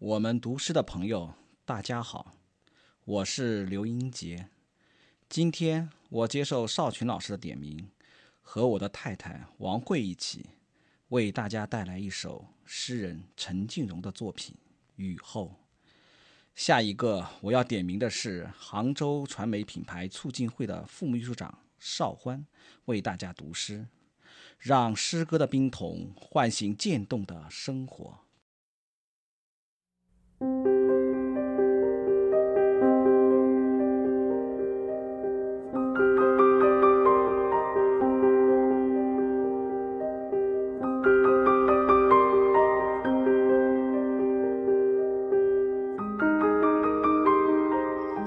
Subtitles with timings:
[0.00, 1.34] 我们读诗的朋友，
[1.66, 2.34] 大家好，
[3.04, 4.48] 我是刘英杰。
[5.28, 7.90] 今天我接受邵群老师的点名，
[8.40, 10.46] 和我的太太王慧一起，
[11.08, 14.56] 为大家带来一首诗人陈静荣的作品
[14.96, 15.54] 《雨后》。
[16.54, 22.46] 下一个我要点名的是杭州传媒品牌促进会的副秘书长邵欢，
[22.86, 23.86] 为大家读诗，
[24.58, 28.20] 让诗歌的冰桶唤醒渐冻的生活。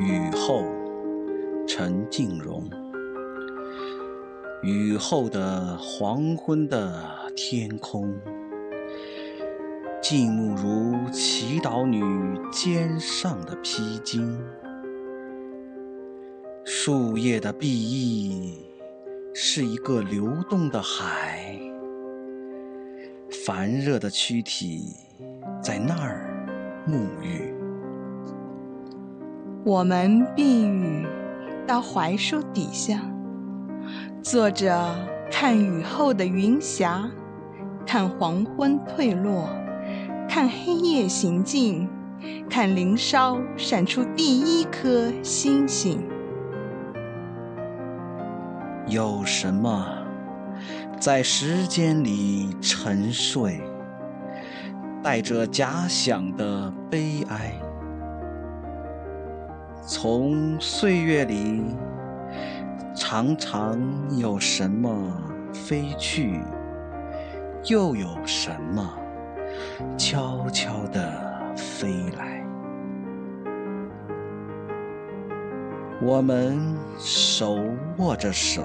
[0.00, 0.64] 雨后，
[1.68, 2.64] 陈静荣。
[4.62, 8.18] 雨后的黄昏的天空，
[10.00, 12.02] 静穆如祈祷女
[12.50, 14.38] 肩上的披巾。
[16.64, 18.58] 树叶的碧翼
[19.34, 21.60] 是一个流动的海，
[23.44, 24.94] 烦热的躯体
[25.62, 26.26] 在那儿
[26.88, 27.59] 沐浴。
[29.62, 31.06] 我们避雨
[31.66, 32.98] 到槐树底下，
[34.22, 34.90] 坐着
[35.30, 37.04] 看雨后的云霞，
[37.86, 39.50] 看黄昏退落，
[40.26, 41.86] 看黑夜行进，
[42.48, 46.02] 看林梢闪出第一颗星星。
[48.86, 49.86] 有什么
[50.98, 53.60] 在时间里沉睡，
[55.02, 57.52] 带着假想的悲哀？
[59.92, 61.64] 从岁月里，
[62.94, 63.76] 常常
[64.16, 65.20] 有什么
[65.52, 66.40] 飞去，
[67.64, 68.88] 又有什么
[69.98, 71.02] 悄悄地
[71.56, 72.40] 飞来。
[76.00, 76.56] 我们
[76.96, 77.58] 手
[77.98, 78.62] 握着手，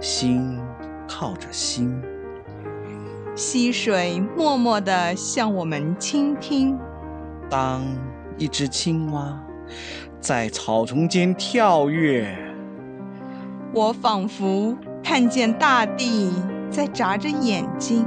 [0.00, 0.58] 心
[1.06, 2.02] 靠着心，
[3.36, 6.76] 溪水默默地向我们倾听。
[7.48, 7.84] 当
[8.36, 9.40] 一只青蛙。
[10.26, 12.36] 在草丛间跳跃，
[13.72, 16.32] 我仿佛看见大地
[16.68, 18.04] 在眨着眼睛。